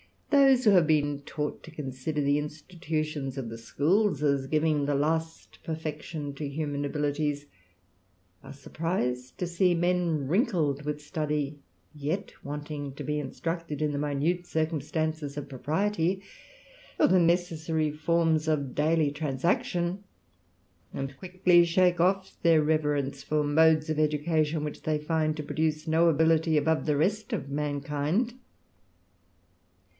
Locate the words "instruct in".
13.21-13.91